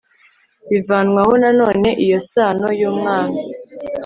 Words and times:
bivanwaho 0.69 1.31
nanone 1.41 1.89
iyo 2.03 2.15
isano 2.21 2.67
y 2.79 2.83
umwana 2.91 3.37